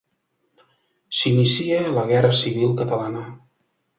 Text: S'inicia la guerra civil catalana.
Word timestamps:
S'inicia 1.17 1.83
la 1.97 2.05
guerra 2.13 2.33
civil 2.39 2.75
catalana. 2.83 3.23